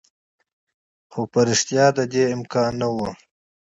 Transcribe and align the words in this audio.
خو 1.11 1.21
په 1.31 1.39
واقعیت 1.49 1.67
کې 1.67 1.95
د 1.97 1.99
دې 2.11 2.23
امکان 2.35 2.71
نه 2.81 2.87
و. 2.95 2.97